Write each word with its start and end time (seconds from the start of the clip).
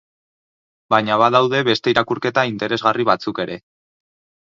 Baina 0.93 1.19
badaude 1.23 1.61
beste 1.69 1.95
irakurketa 1.95 2.49
interesgarri 2.55 3.09
batzuk 3.15 3.47
ere. 3.49 3.63